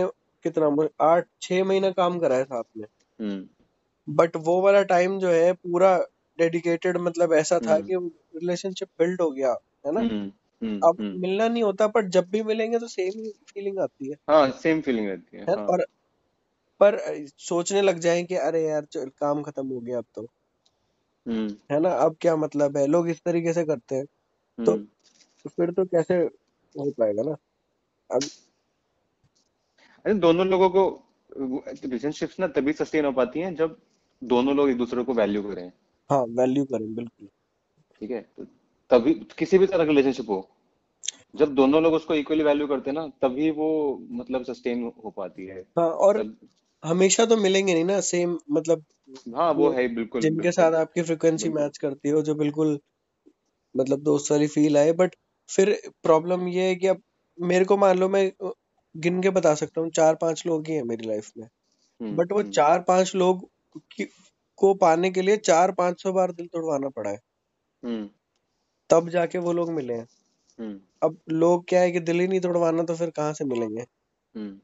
[0.44, 2.88] कितना मुझे- आठ छह महीना काम करा है साथ में।
[3.22, 3.48] हम्म।
[4.14, 5.98] बट वो वाला टाइम जो है पूरा
[6.38, 7.96] डेडिकेटेड मतलब ऐसा था हम्म। कि
[8.36, 10.00] रिलेशनशिप बिल्ड हो गया है ना?
[10.00, 10.32] हम्म
[10.64, 14.16] हम्म अब हम्म। मिलना नहीं होता पर जब भी मिलेंगे तो सेम फीलिंग आती है।
[14.30, 15.86] हाँ सेम फीलिंग रहती है है हाँ। और
[16.80, 20.28] पर सोचने लग जाएँ कि अरे यार काम खत्म हो गया अब तो।
[21.28, 21.90] हम्म। है ना?
[21.90, 22.88] अब क्या मतलब है?
[22.88, 24.06] लोग इस तरीके से करते हैं।
[24.66, 24.88] तो हम्म।
[25.50, 26.14] फिर तो कैसे
[26.80, 27.32] हो पाएगा ना?
[28.16, 28.22] अब
[30.06, 30.84] अरे दोनों लोगों को
[31.38, 33.78] रिलेशनशिप्स ना तभी सस्टेन हो पाती हैं जब
[34.22, 35.72] दोनों लोग एक दूसरे को वैल्यू करें।
[36.10, 37.28] हाँ वैल्यू करें बिल्कुल।
[38.02, 38.22] ठीक है?
[38.38, 38.44] तो
[38.92, 40.48] तभी किसी भी तरह का रिलेशनशिप हो
[41.36, 43.68] जब दोनों लोग उसको इक्वली वैल्यू करते हैं ना तभी वो
[44.12, 46.38] मतलब सस्टेन हो पाती है। हाँ और तब
[46.84, 48.86] हमेशा तो मिलेंगे नहीं ना सेम मतलब
[49.36, 52.80] हाँ वो है बिल्कुल जिनके बिल्कुल, साथ आपकी फ्रिक्वेंसी मैच करती हो जो बिल्कुल
[53.76, 55.16] मतलब दोस्त वाली फील आए बट
[55.50, 57.02] फिर प्रॉब्लम ये है कि अब
[57.38, 58.32] मेरे को मान लो मैं
[58.98, 61.48] गिन के बता सकता हूँ चार पाँच लोग ही हैं मेरी लाइफ में।
[62.02, 64.08] हम्म बट वो हम्म। चार पाँच लोग की,
[64.56, 67.20] को पाने के लिए चार पाँच सौ बार दिल तोड़वाना पड़ा है।
[67.86, 68.10] हम्म।
[68.90, 70.08] तब जाके वो लोग मिले हैं।
[70.60, 73.82] हम्म। अब लोग क्या है कि दिल ही नहीं तोड़वाना तो फिर कहाँ से मिलेंगे?
[74.36, 74.60] हम्म।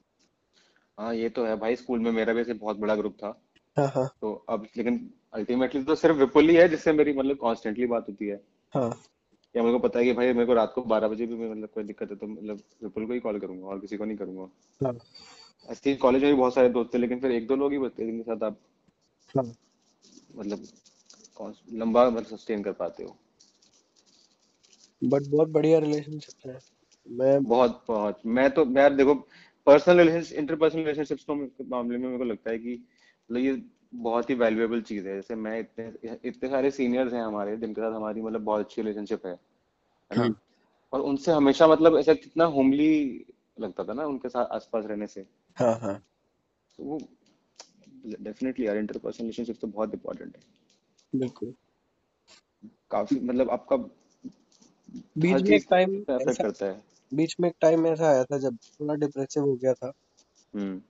[1.00, 3.42] हाँ ये तो है भाई स्कूल में मेरा भी ऐसे बहुत बड़ा ग्रुप था।
[3.78, 7.86] हाँ हाँ। तो अब लेकिन अल्टीमेटली तो सिर्फ़ विपुल ही है जिससे मेरी मतलब कॉन्स्टेंटली
[7.86, 8.42] बात होती है।
[8.74, 9.02] हाँ।
[9.56, 11.70] या मेरे को पता है कि भाई मेरे को रात को बारह बजे भी मतलब
[11.70, 14.50] कोई दिक्कत है तो मतलब विपुल को ही कॉल करूँगा और किसी को नहीं करूँगा।
[14.82, 14.96] हाँ।
[15.70, 18.06] ऐसे कॉलेज में भी बहुत सारे दोस्त थे लेकिन फिर एक दो लोग ही बचते
[18.06, 18.60] जिनके साथ आप
[19.36, 19.44] हाँ।
[20.36, 20.68] मतलब
[21.74, 23.16] लंबा मतलब सस्टेन कर पाते हो।
[25.02, 26.60] बट बहुत बढ़िया रिलेशनशिप है।
[27.08, 29.16] मैं बहुत बहुत। मैं तो यार देखो
[29.68, 33.54] पर्सनल रिलेशन इंटरपर्सनल रिलेशनशिप्स के मामले में मेरे को लगता है कि मतलब ये
[33.96, 37.94] बहुत ही वैल्यूएबल चीज़ है। जैसे मैं इतने इतने सारे सीनियर्स हैं हमारे जिनके साथ
[37.94, 39.40] हमारी मतलब बहुत अच्छी रिलेशनशिप है
[40.12, 40.36] है ना?
[40.94, 43.26] और उनसे हमेशा मतलब ऐसा कितना होमली
[43.60, 45.26] लगता था ना उनके साथ आसपास रहने से।
[45.58, 46.04] हाँ हाँ।
[46.78, 47.00] तो वो
[48.22, 50.44] डेफिनेटली यार इंटरपर्सनल रिलेशनशिप तो बहुत इंपॉर्टेंट है।
[51.20, 51.54] बिल्कुल।
[52.92, 53.76] काफ़ी मतलब आपका
[55.18, 58.38] बीच में एक टाइम अफेक्ट ऐसा करता है। बीच में एक टाइम ऐसा आया था
[58.38, 59.92] जब थोड़ा डिप्रेसिव हो गया था।
[60.56, 60.82] हम्म।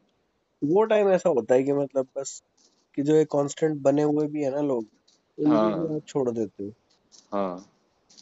[0.64, 2.44] वो टाइम ऐसा होता है कि मतलब बस
[2.96, 4.86] कि जो एक कांस्टेंट बने हुए भी है ना लोग
[5.38, 6.72] उनको भी हाँ। आप छोड़ देते हो।
[7.34, 7.72] हाँ।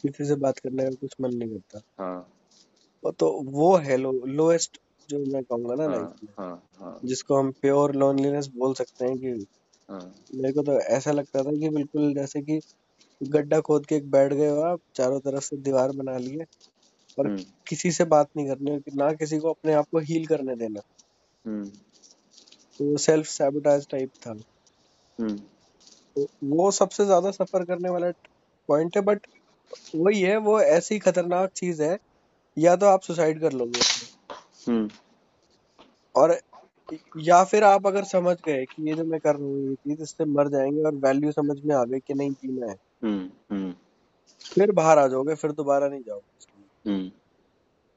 [0.02, 4.80] किसी से बात करने का कुछ मन नहीं करता। हाँ। तो वो है लो लोएस्ट
[5.10, 9.04] जो मैं कहूँगा ना हाँ लाइफ में हाँ हाँ। जिसको हम प्योर लोनलीनेस बोल सकते
[9.04, 9.46] हैं कि
[9.90, 12.60] हाँ। मेरे को तो ऐसा लगता था कि बिल्कुल जैसे कि
[13.22, 16.44] गड्ढा खोद के एक बैठ गए हो आप चारों तरफ़ से दीवार बना लिए
[17.18, 20.56] और हम्म। किसी से बात नहीं करनी ना किसी को अपने आप को हील करने
[20.56, 20.80] देना।
[21.46, 21.68] हम्म।
[22.78, 24.34] तो वो सेल्फ सैबोटाज टाइप था।
[25.20, 28.10] तो वो सबसे ज़्यादा सफ़र करने वाला
[28.68, 29.26] पॉइंट है बट
[29.96, 31.98] वही है वो ऐसी खतरनाक चीज़ है
[32.56, 33.80] या तो आप सुसाइड कर लोगे।
[34.68, 34.88] हम्म।
[36.14, 36.38] और
[37.18, 40.02] या फिर आप अगर समझ गए कि ये जो मैं कर रहा हूँ ये चीज़
[40.02, 43.74] इससे मर जाएँगे और वैल्यू समझ में आ गई कि नहीं जीना है हम्म हम्म।
[44.44, 47.10] फिर बाहर आ जाओगे फिर दोबारा नहीं जाओगे हम्म।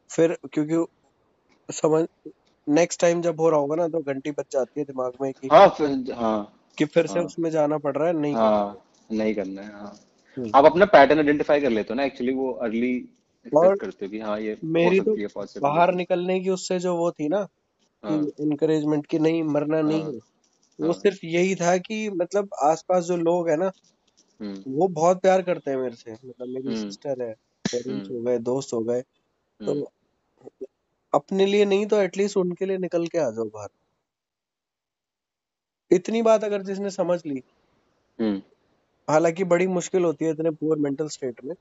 [0.09, 0.85] फिर क्योंकि
[1.69, 2.05] समझ
[2.67, 5.47] नेक्स्ट टाइम जब हो रहा होगा ना तो घंटी बच जाती है दिमाग में कि
[5.47, 8.83] हाँ फिर हाँ। कि फिर से हाँ। उसमें जाना पड़ रहा है नहीं करना। हाँ
[9.11, 9.93] नहीं करना है हाँ।
[10.37, 12.93] हम्म। आप अपना पैटर्न आइडेंटिफाई कर लेते हो ना एक्चुअली वो अर्ली
[13.45, 15.27] करते हो कि हाँ ये मेरी तो है
[15.61, 17.47] बाहर निकलने की उससे जो वो थी ना
[18.03, 20.17] हाँ। इनकरेजमेंट की नहीं मरना नहीं हाँ। है।
[20.79, 23.71] वो हाँ। सिर्फ़ यही था कि मतलब आसपास जो लोग है ना
[24.41, 27.33] हम्म। वो बहुत प्यार करते हैं मेरे से। मतलब मेरी हम्म। सिस्टर है
[27.65, 30.65] पेरेंट्स हम्म। हो गए दोस्त हो गए तो हम्म।
[31.13, 33.69] अपने लिए नहीं तो एटलीस्ट उनके लिए निकल के आ जाओ बाहर।
[35.91, 37.43] इतनी बात अगर जिसने समझ ली
[38.19, 38.41] हम्म।
[39.09, 41.55] हालाँकि बड़ी मुश्किल होती है इतने पुअर मेंटल स्टेट में।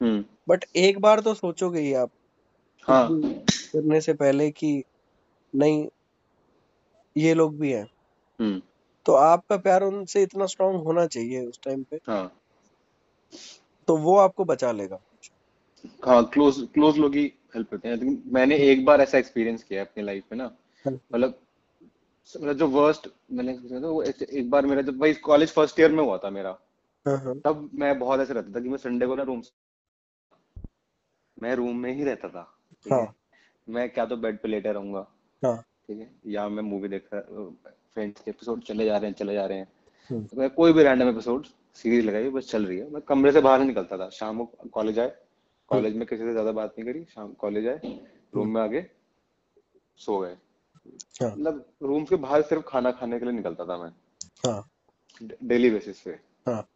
[0.00, 2.10] हम्म। बट एक बार तो सोचोगे ही आप
[2.82, 4.84] हाँ। करने से पहले कि
[5.54, 5.88] नहीं
[7.16, 7.86] ये लोग भी हैं।
[8.40, 8.62] हम्म।
[9.06, 12.40] तो आपका प्यार उनसे इतना स्ट्रांग होना चाहिए उस टाइम पे। हाँ।
[13.88, 14.98] तो वो आपको बचा लेगा।
[16.04, 19.86] हाँ क्लोज क्लोज लोग ही हेल्प करते हैं। मैंने एक बार ऐसा एक्सपीरियंस किया है
[19.86, 20.44] अपनी लाइफ में ना।
[20.84, 21.38] हाँ। मतलब
[22.36, 25.92] मतलब जो वर्स्ट मैंने experience था वो एक बार मेरा जब भाई कॉलेज फ़र्स्ट ईयर
[25.92, 26.50] में हुआ था मेरा
[27.06, 29.42] हाँ हाँ। तब मैं बहुत ऐसे रहता था कि मैं संडे को ना रूम
[31.42, 32.42] मैं रूम में ही रहता था
[32.84, 33.14] ठीक हाँ?
[33.68, 35.02] मैं क्या तो बेड पे लेटे रहूँगा
[35.42, 36.10] ठीक है?
[36.26, 37.44] या मैं मूवी देख रहा
[37.94, 39.66] फ्रेंड्स के एपिसोड चले जा रहे हैं चले जा रहे हैं।
[40.10, 43.32] हम्म, तो मैं कोई भी रैंडम एपिसोड सीरीज़ लगाई बस चल रही है। मैं कमरे
[43.32, 45.16] से बाहर नहीं निकलता था शाम को कॉलेज आए हम्म,
[45.68, 47.80] कॉलेज में किसी से ज़्यादा बात नहीं करी शाम कॉलेज आए
[48.34, 48.86] रूम हम्म, में आगे
[50.00, 50.36] सो गए।
[51.22, 53.90] मतलब रूम के बाहर सिर्फ़ खाना खाने के लिए निकलता था मैं।
[54.46, 54.70] हाँ।
[55.42, 56.10] डेली बेसिस पे।
[56.46, 56.68] हाँ।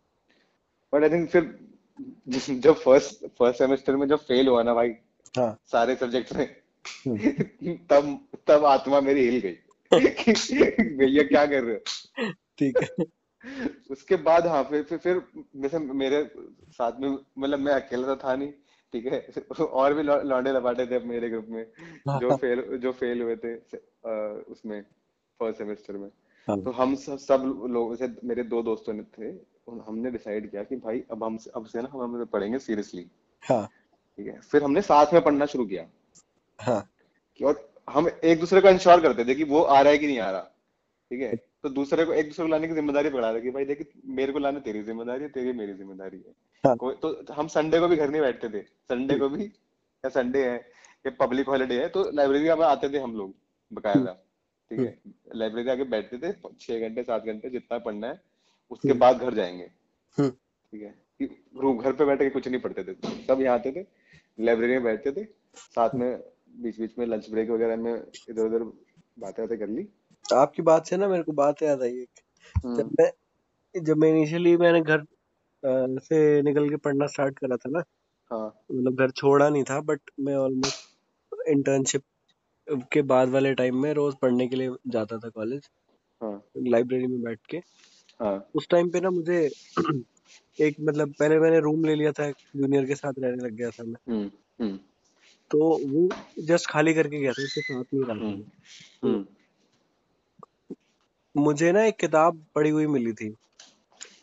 [0.95, 1.59] बट आई थिंक फिर
[2.61, 4.89] जब फ़र्स्ट फ़र्स्ट सेमेस्टर में जब फेल हुआ ना भाई
[5.37, 6.57] हाँ। सारे सब्जेक्ट में
[7.07, 9.57] हम्म, तब तब आत्मा मेरी हिल गई।
[10.97, 11.81] भैया क्या कर रहे हो?
[12.59, 12.89] ठीक है।
[13.91, 15.23] उसके बाद हाँ फिर फिर फिर
[15.57, 16.31] जैसे मेरे
[16.71, 18.53] साथ में मतलब मैं अकेला तो था नहीं।
[18.95, 19.19] ठीक है?
[19.61, 21.65] और भी लौंडे लपाटे थे मेरे ग्रुप में
[22.21, 23.55] जो फेल जो फेल हुए थे
[24.53, 24.81] उसमें
[25.41, 26.11] फ़र्स्ट सेमेस्टर में।
[26.49, 29.31] हाँ। तो हम सब सब लोग जैसे मेरे दो दोस्तों ने थे
[29.87, 33.07] हमने डिसाइड किया कि भाई अब हम अब से ना हम हम पढ़ेंगे सीरियसली
[33.43, 33.67] हाँ।
[34.19, 34.41] ठीक है?
[34.41, 35.87] फिर हमने साथ में पढ़ना शुरू किया।
[36.59, 36.81] हाँ।
[37.37, 40.07] कि और हम एक दूसरे को इंश्योर करते थे कि वो आ रहा है कि
[40.07, 40.51] नहीं आ रहा।
[41.11, 41.35] ठीक है?
[41.63, 44.33] तो दूसरे को एक दूसरे को लाने की ज़िम्मेदारी पकड़ा रहे कि भाई देख मेरे
[44.33, 47.97] को लाने तेरी ज़िम्मेदारी है तेरी मेरी ज़िम्मेदारी है। हाँ। तो हम संडे को भी
[47.97, 50.57] घर नहीं बैठते थे। संडे को भी या संडे है
[51.05, 53.35] या पब्लिक हॉलीडे है तो लाइब्रेरी में आते थे हम लोग
[53.73, 54.13] बकायदा।
[54.71, 54.99] ठीक है?
[55.35, 58.21] लाइब्रेरी आके बैठते थे छह घंटे सात घंटे जितना पढ़ना है
[58.71, 59.71] उसके हम्म, बाद घर जाएँगे।
[60.19, 60.95] हम्म, ठीक है?
[61.57, 63.87] रूम घर पे बैठ के कुछ नहीं पढ़ते थे। सब यहाँ आते थे
[64.39, 65.25] लाइब्रेरी में बैठते थे
[65.57, 66.09] साथ में
[66.63, 68.63] बीच बीच में लंच ब्रेक वगैरह में इधर उधर
[69.19, 69.87] बातें बातें कर ली।
[70.25, 72.21] आपकी बात से ना मेरे को बात याद आई एक।
[72.57, 73.11] जब हम्म मैं
[73.75, 75.05] जब मैं इनिशियली मैंने घर
[75.65, 77.83] अ, से निकल के पढ़ना स्टार्ट करा था ना।
[78.31, 82.03] हाँ। मतलब घर छोड़ा नहीं था बट मैं ऑलमोस्ट इंटर्नशिप
[82.93, 85.69] के बाद वाले टाइम में रोज पढ़ने के लिए जाता था कॉलेज
[86.23, 87.57] हाँ। लाइब्रेरी में बैठ के।
[88.21, 89.51] हाँ। उस टाइम पे ना मुझे
[90.61, 93.85] एक मतलब पहले मैंने रूम ले लिया था जूनियर के साथ रहने लग गया था
[93.85, 94.79] मैं। हम्म हम्म।
[95.51, 96.09] तो वो
[96.45, 98.43] जस्ट खाली करके गया था उसके साथ नहीं रहा। था हम्म मैं
[99.03, 99.27] तो हम्म।
[101.37, 103.35] मुझे ना एक किताब पढ़ी हुई मिली थी।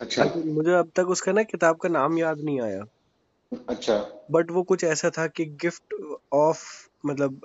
[0.01, 2.83] अच्छा। मुझे अब तक उसका ना किताब का नाम याद नहीं आया।
[3.69, 5.93] अच्छा। बट वो कुछ ऐसा था कि गिफ्ट
[6.33, 6.63] ऑफ़
[7.05, 7.41] मतलब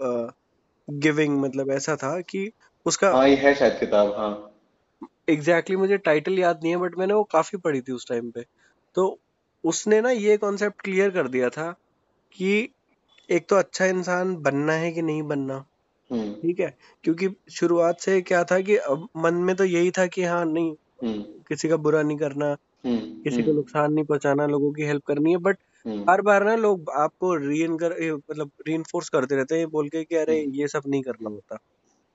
[0.91, 2.53] गिविंग uh, मतलब ऐसा था कि
[2.87, 4.53] उसका हाँ ये है शायद किताब हाँ।
[5.29, 8.31] एग्जैक्टली exactly मुझे टाइटल याद नहीं है बट मैंने वो काफ़ी पढ़ी थी उस टाइम
[8.31, 8.45] पे।
[8.95, 9.21] तो
[9.65, 11.75] उसने ना ये कॉन्सेप्ट क्लियर कर दिया था
[12.33, 12.69] कि
[13.31, 15.65] एक तो अच्छा इंसान बनना है कि नहीं बनना?
[16.11, 16.77] हम्म। ठीक है?
[17.03, 20.75] क्योंकि शुरुआत से क्या था कि अब मन में तो यही था कि हाँ नहीं
[21.03, 22.47] किसी का बुरा नहीं करना
[22.85, 25.59] हम्म। किसी को हम्म। नुकसान नहीं पहुंचाना लोगों की हेल्प करनी है बट
[26.11, 28.83] हर बार ना लोग आपको री मतलब री
[29.13, 31.59] करते रहते हैं बोल के कि अरे हम्म। ये सब नहीं करना होता।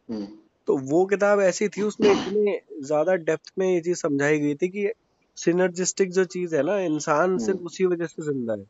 [0.09, 0.27] हम्म।
[0.67, 4.69] तो वो किताब ऐसी थी उसमें इतने ज़्यादा डेप्थ में ये चीज़ समझाई गई थी
[4.69, 4.91] कि
[5.35, 8.65] सिनर्जिस्टिक जो चीज़ है ना इंसान सिर्फ़ हम्म उसी वजह से ज़िंदा है।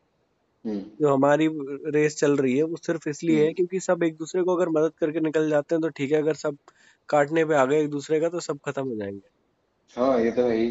[0.65, 1.47] हम्म। जो हमारी
[1.91, 4.69] रेस चल रही है वो सिर्फ़ इसलिए है हम्म। क्योंकि सब एक दूसरे को अगर
[4.69, 6.57] मदद करके निकल जाते हैं तो ठीक है अगर सब
[7.09, 9.40] काटने पे आ गए एक दूसरे का तो सब खत्म हो जाएँगे।
[9.95, 10.69] हाँ ये तो है ही।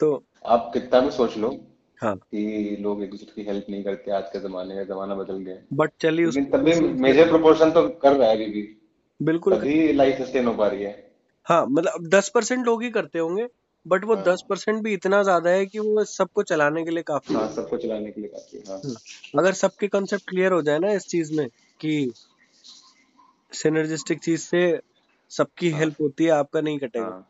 [0.00, 0.14] तो
[0.46, 1.50] आप कितना भी सोच लो
[1.98, 5.38] हाँ। कि लोग एक दूसरे की हेल्प नहीं करते आज के जमाने में जमाना बदल
[5.38, 8.28] गया। है बट चलिए लेकिन उसको तब भी उस चीज़ मेजर प्रोपोर्शन तो कर रहा
[8.28, 8.62] है अभी भी।
[9.20, 10.92] बिल्कुल। तभी लाइफ सस्टेन हो पा रही है।
[11.46, 13.46] हाँ मतलब दस परसेंट लोग ही करते होंगे
[13.86, 17.02] बट वो दस हाँ परसेंट भी इतना ज़्यादा है कि वो सबको चलाने के लिए
[17.02, 18.94] काफ़ी हाँ है सबको चलाने के लिए काफ़ी है। हाँ।
[19.34, 21.46] अगर सबके कंसेप्ट क्लियर हो जाए ना इस चीज़ में
[21.80, 22.12] कि
[23.52, 24.62] सिनर्जिस्टिक चीज़ से
[25.30, 27.26] सबकी हाँ। हेल्प होती है आपका नहीं कटेगा। हाँ।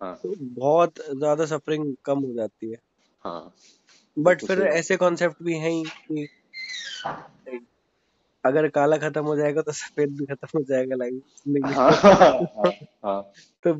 [0.00, 2.78] हाँ। तो बहुत ज़्यादा सफरिंग कम हो जाती है।
[3.24, 3.52] हाँ।
[4.16, 6.26] बट फिर ऐसे कॉन्सेप्ट भी हैं ही कि
[8.44, 12.72] अगर काला खत्म हो जाएगा तो सफ़ेद भी खत्म हो जाएगा लाइफ ज़िंदगी हाँ हाँ
[13.04, 13.22] हाँ
[13.64, 13.72] तो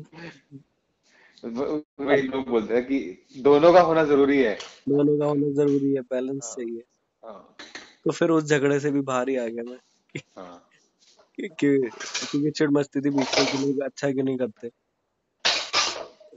[1.99, 2.99] वही लोग बोलते हैं कि
[3.41, 4.55] दोनों का होना ज़रूरी है।
[4.89, 6.83] दोनों का होना ज़रूरी है बैलेंस हाँ चाहिए
[7.23, 7.55] हाँ।
[8.05, 9.77] तो फिर उस झगड़े से भी बाहर ही आ गया मैं।
[10.15, 10.59] कि हाँ
[11.37, 11.91] कि कि-
[12.29, 14.69] क्योंकि चिढ़ मस्ती थी बीच में अच्छा क्यों नहीं करते?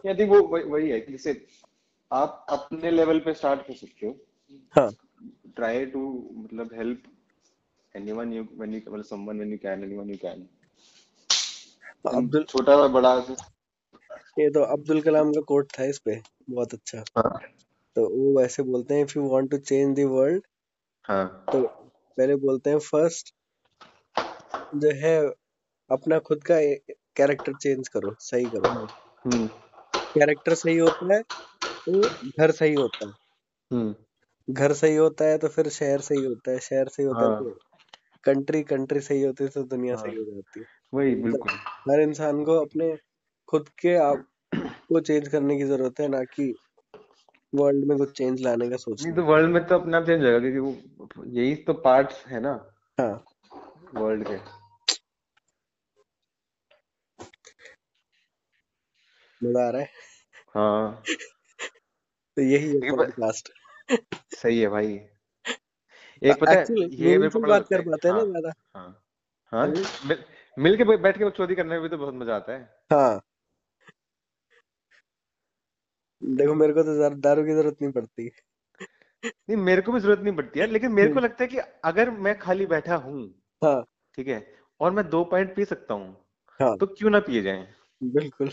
[0.08, 1.40] आई थिंक वो वही है कि जैसे
[2.10, 4.16] आप अपने लेवल पे स्टार्ट कर सकते हो।
[4.76, 4.90] हाँ।
[5.56, 6.00] ट्राई टू
[6.36, 7.02] मतलब help
[7.94, 10.46] anyone you when you मतलब someone when you can anyone you can
[12.06, 13.32] Abdul छोटा और बड़ा से।
[14.38, 17.40] ये तो अब्दुल कलाम का कोट था इस पे बहुत अच्छा। हाँ।
[17.96, 20.42] तो वो वैसे बोलते हैं if you want to change the world
[21.04, 23.34] हाँ। तो पहले बोलते हैं फ़र्स्ट
[24.74, 25.16] जो है
[25.90, 26.60] अपना खुद का
[27.16, 29.48] कैरेक्टर चेंज करो सही करो। हम्म।
[30.14, 32.01] कैरेक्टर सही होता है तो
[32.38, 33.12] घर सही होता है।
[33.70, 37.29] हम्म। घर सही होता है तो फिर शहर सही होता है। शहर सही होता है
[37.29, 37.51] हाँ। तो
[38.25, 41.53] कंट्री कंट्री सही होती है तो दुनिया हाँ सही हो। जाती है। वही बिल्कुल।
[41.92, 42.96] हर इंसान को अपने
[43.49, 46.55] खुद के आप को चेंज करने की ज़रूरत है ना कि
[47.55, 50.59] वर्ल्ड में कुछ चेंज लाने का नहीं तो वर्ल्ड में तो अपने चेंज होगा क्योंकि
[50.59, 52.53] वो यही तो पार्ट्स है ना।
[53.01, 53.25] हाँ।
[53.94, 54.60] वर्ल्ड के।
[59.40, 59.88] मज़ा आ रहा है।
[60.55, 61.03] हाँ।
[62.37, 63.48] तो यही है पॉडकास्ट
[64.33, 64.98] सही है भाई।
[66.22, 66.64] एक पता है
[66.96, 69.03] ये मेरे को बात कर पाते हैं ना हाँ ज़्यादा। हाँ
[69.53, 70.24] हाँ मिल,
[70.57, 73.20] मिल के बैठ के बकचोदी करने में भी तो बहुत मज़ा आता है। हाँ।
[76.22, 78.31] देखो मेरे को तो दारू की ज़रूरत नहीं पड़ती।
[79.24, 81.59] नहीं मेरे को भी ज़रूरत नहीं पड़ती यार लेकिन मेरे को हम्म, लगता है कि
[81.85, 83.22] अगर मैं खाली बैठा हूँ
[83.62, 83.85] हाँ।
[84.18, 84.40] ठीक है
[84.81, 86.16] और मैं दो पॉइंट पी सकता हूँ
[86.61, 87.66] हाँ। तो क्यों ना पिए जाएँ?
[88.00, 88.50] बिल्कुल।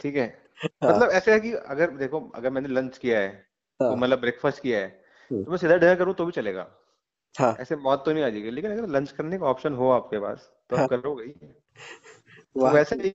[0.00, 0.50] ठीक है?
[0.82, 3.46] हाँ। मतलब ऐसे है कि अगर देखो अगर मैंने लंच किया है
[3.80, 6.76] तो मतलब ब्रेकफास्ट किया है हम्म, तो मैं सीधा डिनर करूँ तो भी चलेगा।
[7.38, 10.18] हाँ। ऐसे मौत तो नहीं आ जाएगी लेकिन अगर लंच करने का ऑप्शन हो आपके
[10.18, 11.32] पास तो आप करोगे ही।
[12.54, 13.14] तो वैसे ही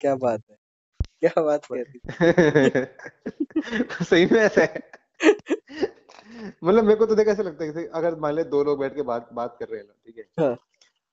[0.00, 0.56] क्या बात है।
[1.04, 2.00] क्या बात दी
[4.04, 4.90] सही में ऐसा है।
[6.64, 8.94] मतलब मेरे को तो देख ऐसा लगता है कि अगर मान ले दो लोग बैठ
[8.94, 10.24] के बात बात कर रहे हैं ठीक है?
[10.40, 10.56] हाँ।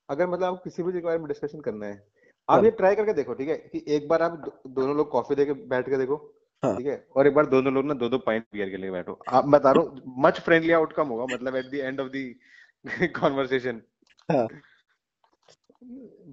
[0.10, 2.08] अगर मतलब आपको किसी भी चीज़ के बारे में डिस्कशन करना हाँ
[2.49, 3.55] आप ये ट्राई करके देखो ठीक है?
[3.55, 6.15] कि एक बार आप दोनों लोग कॉफ़ी दे के बैठ के देखो
[6.63, 7.07] हाँ। ठीक है?
[7.15, 9.71] और एक बार दोनों लोग ना दो दो पाइंट बियर के लिए बैठो। आप बता
[9.71, 12.35] रहा हूँ मच फ्रेंडली आउटकम होगा मतलब at the end of the
[13.21, 13.81] conversation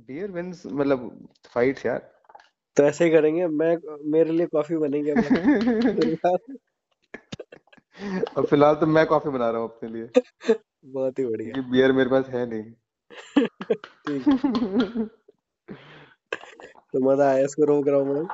[0.06, 2.12] bear wins मतलब फाइट्स यार।
[2.76, 3.76] तो ऐसे ही करेंगे मैं
[4.10, 6.28] मेरे लिए कॉफ़ी बनेगी अब।
[8.36, 10.08] और फ़िलहाल तो मैं कॉफ़ी बना रहा हूँ अपने लिए।
[10.84, 12.72] बहुत ही बढ़िया। बियर मेरे पास है नहीं।
[13.76, 15.25] ठीक है।
[16.96, 18.26] तो मज़ा आया इसको रोक रहा हूँ मैं।